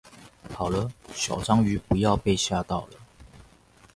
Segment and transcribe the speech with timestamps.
[0.51, 2.93] 好了，小章魚，不要被嚇到了